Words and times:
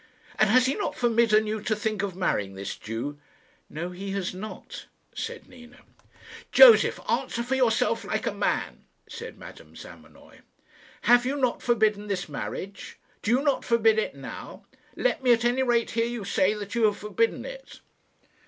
"And 0.39 0.49
has 0.49 0.65
he 0.65 0.73
not 0.73 0.95
forbidden 0.95 1.45
you 1.45 1.61
to 1.61 1.75
think 1.75 2.01
of 2.01 2.15
marrying 2.15 2.55
this 2.55 2.75
Jew?" 2.75 3.19
"No, 3.69 3.91
he 3.91 4.09
has 4.13 4.33
not," 4.33 4.87
said 5.13 5.47
Nina. 5.47 5.77
"Josef, 6.51 6.99
answer 7.07 7.43
for 7.43 7.53
yourself 7.53 8.03
like 8.03 8.25
a 8.25 8.33
man," 8.33 8.85
said 9.07 9.37
Madame 9.37 9.75
Zamenoy. 9.75 10.39
"Have 11.01 11.23
you 11.27 11.35
not 11.35 11.61
forbidden 11.61 12.07
this 12.07 12.27
marriage? 12.27 12.97
Do 13.21 13.29
you 13.29 13.43
not 13.43 13.63
forbid 13.63 13.99
it 13.99 14.15
now? 14.15 14.65
Let 14.95 15.21
me 15.21 15.33
at 15.33 15.45
any 15.45 15.61
rate 15.61 15.91
hear 15.91 16.07
you 16.07 16.25
say 16.25 16.55
that 16.55 16.73
you 16.73 16.85
have 16.85 16.97
forbidden 16.97 17.45
it." 17.45 17.81